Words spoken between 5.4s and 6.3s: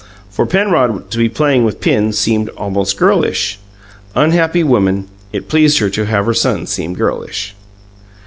pleased her to have